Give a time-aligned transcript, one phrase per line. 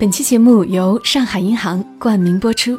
[0.00, 2.78] 本期节目由上海银行冠名播出，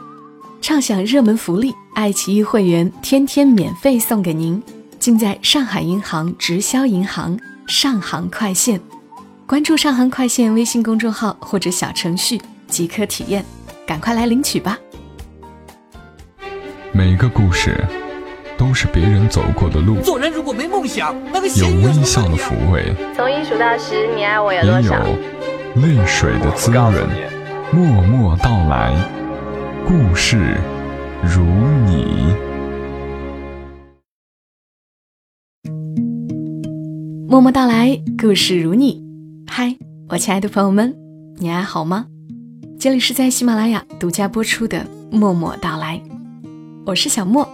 [0.62, 4.64] 畅享热门福利，爱奇艺会员天天免费送给您，
[5.00, 7.38] 尽在上海银行直销银行
[7.68, 8.80] 上行快线。
[9.46, 13.44] 关注上行快线微信公众号或者小程序即可体验，
[13.86, 14.80] 赶快来领取吧！
[16.94, 17.86] 每个故事
[18.58, 25.06] 都是别人走过的路，做人如果没梦想，那个有微笑的抚慰，从一数到十，你爱我有也多少？
[25.06, 25.18] 有
[25.76, 26.94] 泪水的滋润。
[27.72, 28.92] 默默到来，
[29.88, 30.58] 故事
[31.24, 31.44] 如
[31.86, 32.34] 你。
[37.28, 39.04] 默默到来，故事如你。
[39.48, 39.76] 嗨，
[40.10, 40.96] 我亲爱的朋友们，
[41.38, 42.08] 你还好吗？
[42.80, 44.80] 这里是在喜马拉雅独家播出的
[45.16, 46.02] 《默默到来》，
[46.84, 47.48] 我是小莫，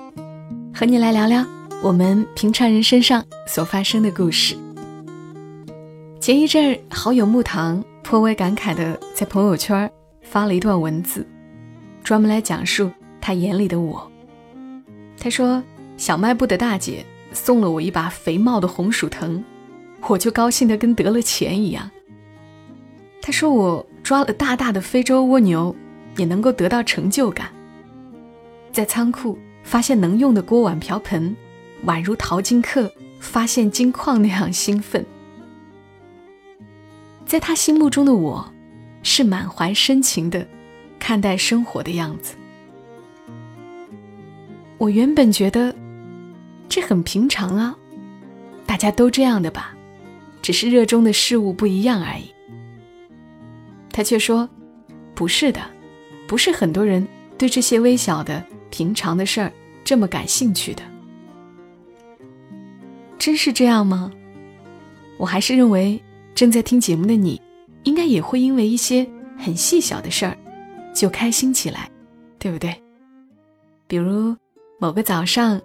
[0.74, 1.46] 和你来聊聊
[1.84, 4.56] 我们平常人身上所发生的故事。
[6.22, 7.84] 前一阵儿，好友木糖
[8.16, 11.28] 颇为感慨的在朋友圈发了一段文字，
[12.02, 14.10] 专门来讲述他眼里的我。
[15.20, 15.62] 他说
[16.00, 19.44] ：“小卖部的大姐送了我一把肥茂的红薯藤。”
[20.08, 21.92] 我就高兴的跟得了钱一样。
[23.22, 25.76] 他说我抓了大大的非洲蜗牛，
[26.16, 27.50] 也能够得到成就感。
[28.72, 31.36] 在仓库发现能用的锅碗瓢盆，
[31.86, 35.06] 宛如淘金客发现金矿那样兴奋。
[37.26, 38.54] 在他心目中的我，
[39.04, 40.48] 是满怀深情的
[41.00, 42.36] 看待生活的样子。
[44.78, 45.76] 我原本觉得
[46.70, 47.76] 这很平常啊，
[48.66, 49.72] 大家都这样的吧。
[50.42, 52.32] 只是热衷的事物不一样而已。
[53.92, 54.48] 他却说
[55.16, 55.60] ：“不是的，
[56.28, 59.52] 不是很多人对这些微小的、平常的事儿
[59.84, 60.84] 这么感兴趣的。
[63.18, 64.12] 真是这样吗？
[65.18, 66.00] 我还是认为，
[66.36, 67.42] 正在听节目的你，
[67.84, 70.38] 应该也会因为一些很细小的事儿
[70.94, 71.90] 就开心起来，
[72.38, 72.76] 对不对？
[73.88, 74.36] 比如
[74.80, 75.60] 某个早上，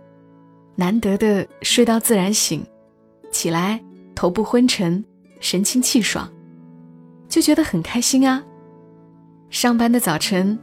[0.77, 2.65] 难得的睡到自然醒，
[3.31, 3.79] 起来。”
[4.13, 5.03] 头部昏沉，
[5.41, 6.31] 神清气爽，
[7.27, 8.45] 就觉得很开心啊。
[9.49, 10.59] 上班的早晨，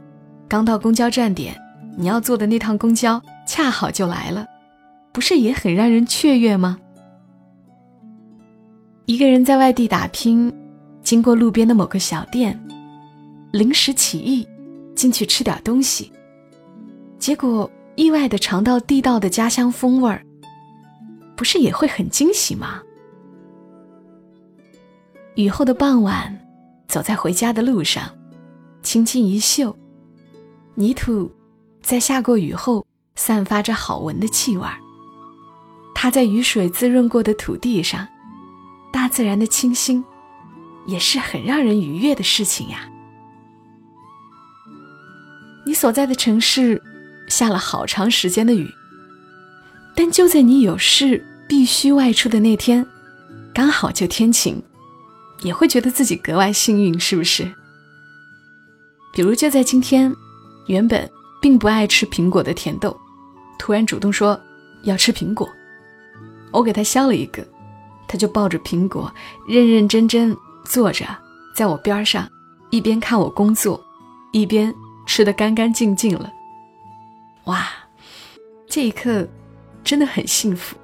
[0.46, 1.60] 刚到公交站点，
[1.96, 4.46] 你要坐的那趟公交恰好就来了，
[5.12, 6.78] 不是也很让人雀跃吗？
[9.08, 10.52] 一个人在外地打拼，
[11.02, 12.62] 经过路边的某个小店，
[13.50, 14.46] 临时起意
[14.94, 16.12] 进去吃点东西，
[17.18, 20.22] 结果意外的尝到地道的家乡风味儿，
[21.34, 22.82] 不是也会很惊喜吗？
[25.36, 26.38] 雨后的傍晚，
[26.86, 28.10] 走在回家的路上，
[28.82, 29.74] 轻轻一嗅，
[30.74, 31.32] 泥土
[31.80, 34.74] 在下过雨后散发着好闻的气味儿。
[35.94, 38.06] 它在雨水滋润过的土地上，
[38.92, 40.04] 大自然的清新，
[40.86, 42.88] 也是很让人愉悦的事情呀。
[45.66, 46.82] 你所在的城市
[47.28, 48.68] 下了好长时间的雨，
[49.94, 52.86] 但就在你有事必须外出的那天，
[53.54, 54.62] 刚好就天晴。
[55.42, 57.48] 也会觉得自己格外幸运，是不是？
[59.12, 60.12] 比如就在今天，
[60.66, 61.08] 原本
[61.40, 62.98] 并不爱吃苹果的甜豆，
[63.56, 64.40] 突然主动说
[64.82, 65.48] 要吃苹果，
[66.50, 67.46] 我给他削了一个，
[68.08, 69.12] 他就抱着苹果，
[69.46, 71.04] 认认真真坐着，
[71.54, 72.26] 在我边上，
[72.70, 73.80] 一边看我工作，
[74.32, 74.74] 一边
[75.06, 76.32] 吃得干干净净了。
[77.44, 77.68] 哇，
[78.66, 79.28] 这一刻
[79.84, 80.76] 真的很幸福。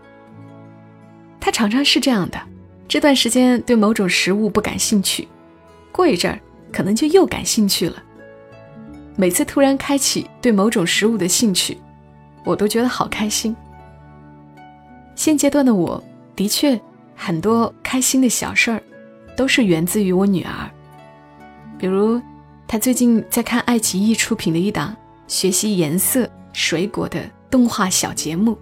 [1.41, 2.41] 他常常是这样的。
[2.87, 5.27] 这段时间对某种食物不感兴趣，
[5.91, 6.39] 过一阵儿
[6.71, 8.03] 可能就又感兴趣了。
[9.17, 11.79] 每次突然开启对某种食物的兴趣，
[12.45, 13.57] 我都觉得好开心。
[15.15, 16.03] 现阶段的我
[16.37, 16.79] 的确
[17.15, 18.83] 很多开心的小事儿，
[19.37, 20.71] 都是源自于我女儿。
[21.79, 22.21] 比如，
[22.67, 24.95] 她最近在看爱奇艺出品的一档
[25.27, 27.21] 学习颜色、水果的
[27.51, 28.59] 动画小节目，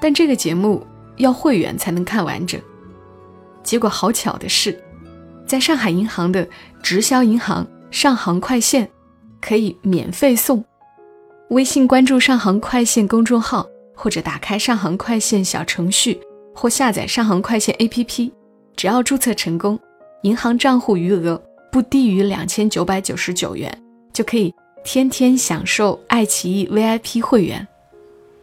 [0.00, 0.84] 但这个节目
[1.16, 2.60] 要会员才能看完整。
[3.62, 4.82] 结果好巧的是，
[5.46, 6.48] 在上海银行的
[6.82, 8.88] 直销银行上行快线，
[9.40, 10.64] 可以免费送。
[11.50, 16.18] 微信关注上行快线公众号，或者打开上行快线小程序，
[16.54, 18.30] 或下载上行快线 APP，
[18.76, 19.78] 只要注册成功，
[20.22, 23.82] 银行账户余额不低于两千九百九十九元，
[24.12, 24.54] 就可以
[24.84, 27.66] 天天享受爱奇艺 VIP 会员。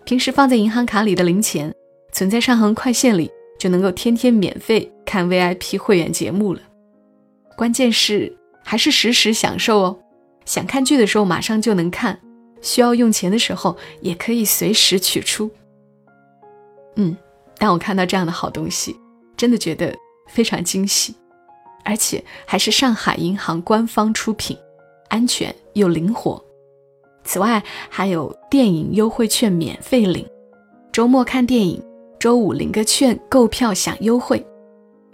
[0.05, 1.73] 平时放在银行卡里的零钱，
[2.11, 3.29] 存在上行快线里。
[3.59, 6.61] 就能够天天免费看 VIP 会员节目了，
[7.57, 8.33] 关键是
[8.63, 9.99] 还是实时享受哦。
[10.45, 12.17] 想看剧的时候马上就能看，
[12.61, 15.51] 需要用钱的时候也可以随时取出。
[16.95, 17.17] 嗯，
[17.59, 18.95] 当我看到这样的好东西，
[19.37, 19.93] 真的觉得
[20.27, 21.13] 非常惊喜。
[21.85, 24.55] 而且还是上海银行官方出品，
[25.07, 26.43] 安全又灵活。
[27.23, 30.25] 此外，还有电影优惠券免费领，
[30.91, 31.81] 周末看电影，
[32.19, 34.45] 周五领个券购票享优惠。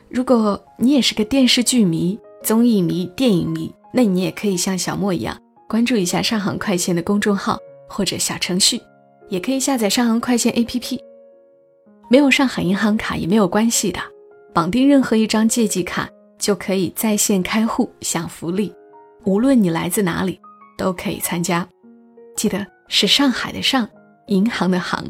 [0.09, 5.39] 如果你也是个电视剧迷、综艺迷、电影迷，那你也可以像小莫一样
[5.69, 7.57] 关注一下上航快线的公众号
[7.87, 8.81] 或者小程序，
[9.29, 10.99] 也可以下载上航快线 APP。
[12.09, 13.99] 没有上海银行卡也没有关系的，
[14.53, 18.73] 绑定任何一张借记卡就可以在线开户享福利，
[19.23, 20.39] 无论你来自哪里
[20.77, 21.67] 都可以参加。
[22.35, 23.89] 记得是上海的上，
[24.27, 25.03] 银行的行。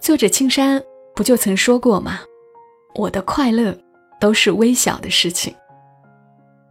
[0.00, 0.82] 作者青山
[1.14, 2.20] 不就曾说过吗？
[2.94, 3.76] 我的快乐
[4.20, 5.54] 都是微小的事情。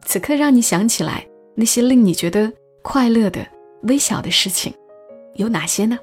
[0.03, 1.25] 此刻让你想起来
[1.55, 2.51] 那些令你觉得
[2.83, 3.45] 快乐的
[3.83, 4.73] 微小的事情
[5.33, 5.97] 有哪些呢？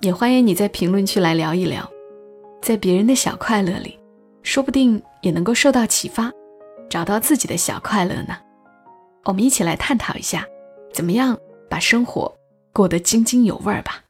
[0.00, 1.86] 也欢迎你在评论区来聊一聊，
[2.62, 3.98] 在别人的小快乐里，
[4.42, 6.32] 说不定也能够受到启发，
[6.88, 8.34] 找到自己的小快乐呢。
[9.26, 10.46] 我们一起来探讨一下，
[10.90, 11.36] 怎么样
[11.68, 12.34] 把生活
[12.72, 14.02] 过得津津有味吧。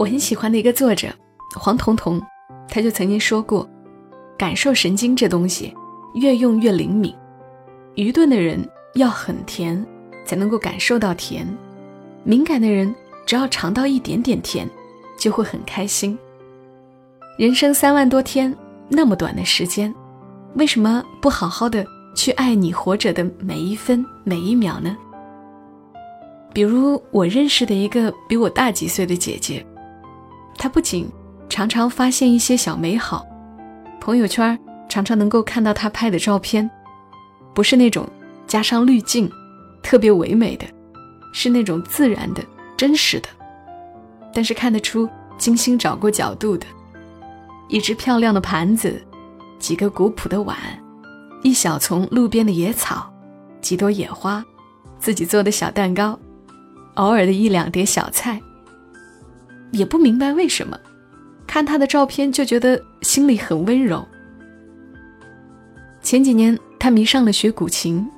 [0.00, 1.08] 我很喜欢的一个作者
[1.54, 2.18] 黄彤彤，
[2.66, 3.68] 他就曾经说过
[4.38, 5.74] ：“感受神经这东西，
[6.14, 7.14] 越用越灵敏。
[7.96, 9.86] 愚钝的人要很甜
[10.24, 11.46] 才能够感受到甜，
[12.24, 12.94] 敏感的人
[13.26, 14.66] 只要尝到一点点甜，
[15.18, 16.18] 就会很开心。
[17.36, 18.56] 人生三万多天，
[18.88, 19.94] 那么短的时间，
[20.54, 21.84] 为什么不好好的
[22.16, 24.96] 去爱你活着的每一分每一秒呢？
[26.54, 29.62] 比如我认识的一个比我大几岁的姐姐。”
[30.60, 31.08] 他不仅
[31.48, 33.26] 常常发现一些小美好，
[33.98, 34.58] 朋友圈
[34.90, 36.70] 常常能够看到他拍的照片，
[37.54, 38.06] 不是那种
[38.46, 39.32] 加上滤镜、
[39.82, 40.66] 特别唯美的，
[41.32, 42.44] 是那种自然的、
[42.76, 43.28] 真实的，
[44.34, 45.08] 但是看得出
[45.38, 46.66] 精心找过角度的。
[47.68, 49.02] 一只漂亮的盘子，
[49.58, 50.58] 几个古朴的碗，
[51.42, 53.10] 一小丛路边的野草，
[53.62, 54.44] 几朵野花，
[54.98, 56.18] 自己做的小蛋糕，
[56.96, 58.38] 偶尔的一两碟小菜。
[59.72, 60.78] 也不明白为什么，
[61.46, 64.06] 看他的照片就觉得心里很温柔。
[66.02, 68.08] 前几年他迷上了学古琴，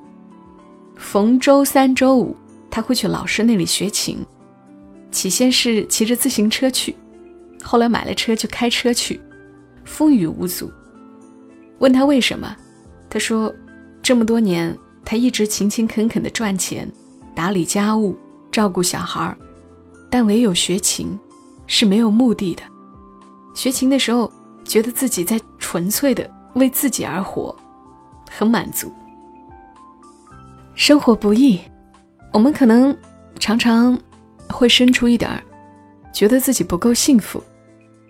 [0.97, 2.37] 逢周三、周五
[2.71, 4.19] 他会去老师那里学琴。
[5.11, 6.97] 起先是骑着自行车去，
[7.63, 9.21] 后来买了车就开车去，
[9.85, 10.71] 风雨无阻。
[11.81, 12.57] 问他为什么，
[13.11, 13.55] 他说：
[14.03, 14.75] 这么多年
[15.05, 16.91] 他一直勤勤恳恳的赚钱，
[17.35, 18.17] 打理家务，
[18.51, 19.37] 照顾小孩儿
[20.09, 21.19] 但唯有学琴。
[21.75, 22.63] 是没有目的的。
[23.55, 24.31] 学琴的时候，
[24.63, 27.57] 觉得自己在纯粹的为自己而活，
[28.31, 28.93] 很满足。
[30.75, 31.59] 生活不易，
[32.31, 32.95] 我们可能
[33.41, 33.99] 常常
[34.51, 35.43] 会生出一点儿
[36.13, 37.43] 觉得自己不够幸福，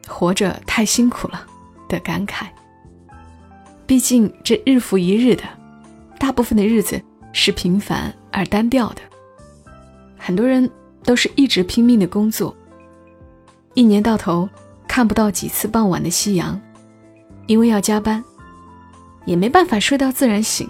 [0.08, 1.46] 活着太辛苦了
[1.88, 2.46] 的感慨。
[3.86, 5.44] 毕竟这日复一日的，
[6.18, 7.00] 大部分的日子
[7.32, 9.02] 是平凡而单调的。
[10.18, 10.68] 很多人
[11.04, 12.52] 都是一直拼命的工作。
[13.74, 14.48] 一年到头
[14.86, 16.60] 看不到几次傍晚的夕阳，
[17.46, 18.22] 因为要加班，
[19.24, 20.68] 也没办法睡到自然醒，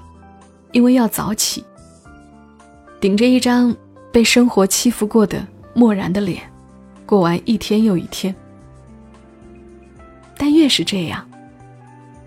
[0.71, 1.65] 因为要早起。
[3.01, 3.75] 顶着一张
[4.13, 5.45] 被生活欺负过的
[5.75, 6.43] 漠然的脸，
[7.05, 8.33] 过完一天又一天。
[10.37, 11.29] 但越是这样，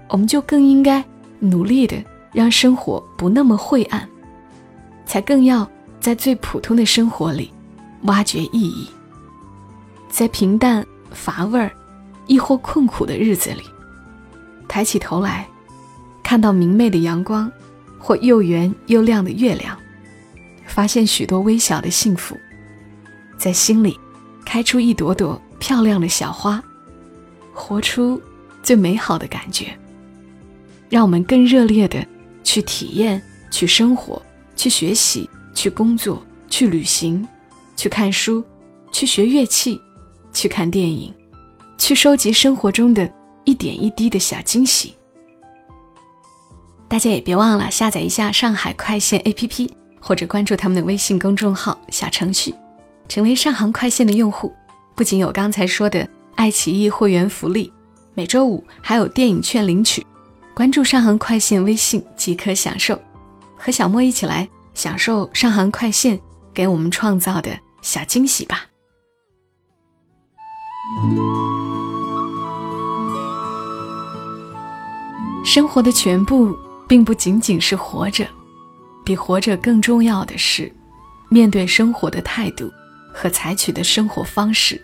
[0.09, 1.03] 我们就更应该
[1.39, 1.95] 努力的
[2.33, 4.05] 让生活不那么晦暗，
[5.05, 5.65] 才更要
[6.01, 7.49] 在最普通的生活里
[8.03, 8.89] 挖掘意义。
[10.15, 11.69] 在平淡乏味儿，
[12.25, 13.63] 亦或困苦的日子里，
[14.65, 15.45] 抬起头来，
[16.23, 17.51] 看到明媚的阳光，
[17.99, 19.77] 或又圆又亮的月亮，
[20.65, 22.37] 发现许多微小的幸福，
[23.37, 23.99] 在心里
[24.45, 26.63] 开出一朵朵漂亮的小花，
[27.53, 28.21] 活出
[28.63, 29.77] 最美好的感觉。
[30.89, 32.07] 让我们更热烈的
[32.41, 34.21] 去体验、去生活、
[34.55, 37.27] 去学习、去工作、去旅行、
[37.75, 38.41] 去看书、
[38.93, 39.81] 去学乐器。
[40.35, 41.11] 去看电影，
[41.77, 43.09] 去收集生活中的
[43.45, 44.93] 一点一滴的小惊喜。
[46.87, 52.53] 大家也别忘了下载一下上海快线 APP，或者关注他们的微信公众号小程序，
[53.07, 54.53] 成为上航快线的用户。
[54.93, 57.71] 不仅有刚才说的爱奇艺会员福利，
[58.13, 60.05] 每周五还有电影券领取。
[60.53, 62.99] 关注上航快线微信即可享受，
[63.57, 66.19] 和小莫一起来享受上航快线
[66.53, 68.67] 给我们创造的小惊喜吧。
[75.43, 78.27] 生活的全部并不仅仅是活着，
[79.03, 80.71] 比活着更重要的是
[81.29, 82.71] 面对生活的态度
[83.13, 84.79] 和采取的生活方式。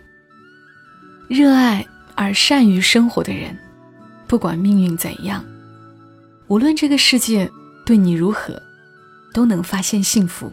[1.27, 3.57] 热爱而善于生活的人，
[4.27, 5.43] 不管命运怎样，
[6.47, 7.49] 无论这个世界
[7.85, 8.61] 对你如何，
[9.33, 10.51] 都能发现幸福，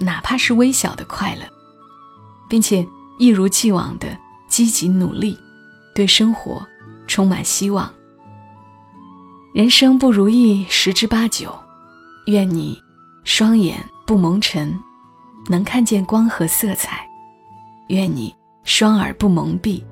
[0.00, 1.42] 哪怕是微小的快乐，
[2.48, 2.86] 并且
[3.18, 4.08] 一如既往的
[4.56, 5.38] 积极努力，
[5.94, 6.66] 对生活
[7.06, 7.92] 充满希望。
[9.52, 11.54] 人生不如意十之八九，
[12.28, 12.82] 愿你
[13.22, 14.74] 双眼不蒙尘，
[15.50, 16.88] 能看见光和色彩；
[17.88, 18.34] 愿你
[18.64, 19.84] 双耳不蒙蔽，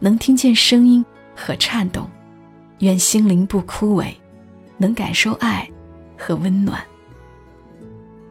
[0.00, 1.06] 能听见声音
[1.36, 2.02] 和颤动；
[2.80, 4.12] 愿心灵不枯萎，
[4.78, 5.70] 能感受爱
[6.18, 6.82] 和温暖。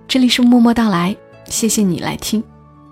[0.05, 1.15] 这里是默默到来，
[1.45, 2.43] 谢谢你来听，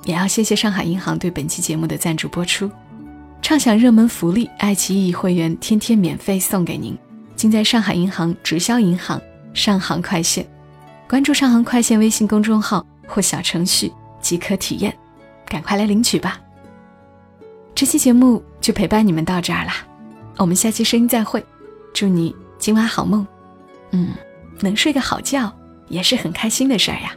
[0.06, 2.72] 也要谢谢上海银行对本期节目的赞助播出。
[3.46, 6.98] 畅享热门福利，爱奇艺会员天天免费送给您。
[7.36, 9.22] 尽在上海银行直销银行
[9.54, 10.44] 上行快线，
[11.08, 14.92] 关注上行快线微信公众号或小程序即可体验，
[15.48, 16.42] 赶快来领取吧！
[17.76, 19.76] 这期节目就陪伴你们到这儿啦，
[20.38, 21.46] 我们下期声音再会，
[21.94, 23.28] 祝你今晚好梦，
[23.92, 24.16] 嗯，
[24.60, 25.56] 能睡个好觉
[25.88, 27.16] 也是很开心的事儿呀，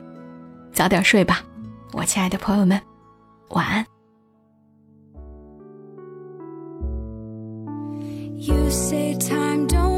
[0.75, 1.43] 早点睡吧，
[1.95, 2.79] 我亲爱的朋友们，
[3.49, 3.98] 晚安。
[8.41, 9.98] You say time don't